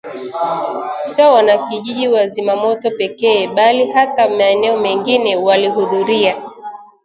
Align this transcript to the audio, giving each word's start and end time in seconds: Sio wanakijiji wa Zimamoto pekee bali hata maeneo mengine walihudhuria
Sio 1.01 1.33
wanakijiji 1.33 2.07
wa 2.07 2.27
Zimamoto 2.27 2.91
pekee 2.91 3.47
bali 3.47 3.91
hata 3.91 4.29
maeneo 4.29 4.77
mengine 4.77 5.35
walihudhuria 5.35 6.41